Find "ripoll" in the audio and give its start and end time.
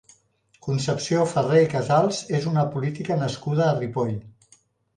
3.79-4.19